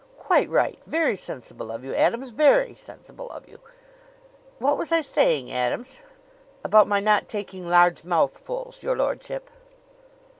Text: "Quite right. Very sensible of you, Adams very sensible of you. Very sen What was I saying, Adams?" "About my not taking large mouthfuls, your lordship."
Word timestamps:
"Quite 0.17 0.49
right. 0.49 0.79
Very 0.87 1.15
sensible 1.15 1.69
of 1.69 1.83
you, 1.85 1.93
Adams 1.93 2.31
very 2.31 2.73
sensible 2.73 3.29
of 3.29 3.47
you. 3.47 3.57
Very 3.57 3.69
sen 3.69 4.55
What 4.57 4.77
was 4.79 4.91
I 4.91 5.01
saying, 5.01 5.51
Adams?" 5.51 6.01
"About 6.63 6.87
my 6.87 6.99
not 6.99 7.27
taking 7.29 7.69
large 7.69 8.03
mouthfuls, 8.03 8.81
your 8.81 8.97
lordship." 8.97 9.47